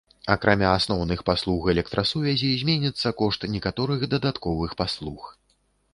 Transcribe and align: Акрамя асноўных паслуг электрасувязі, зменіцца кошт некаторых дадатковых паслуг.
Акрамя 0.35 0.69
асноўных 0.77 1.19
паслуг 1.27 1.67
электрасувязі, 1.73 2.49
зменіцца 2.63 3.13
кошт 3.23 3.41
некаторых 3.55 4.09
дадатковых 4.15 4.71
паслуг. 4.85 5.33